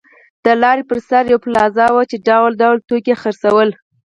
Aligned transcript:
د 0.45 0.47
لارې 0.61 0.83
پر 0.89 0.99
سر 1.09 1.23
یوه 1.31 1.43
پلازه 1.45 1.85
وه 1.95 2.03
چې 2.09 2.17
ډول 2.27 2.51
ډول 2.61 2.77
توکي 2.87 3.09
یې 3.11 3.19
خرڅول. 3.21 3.69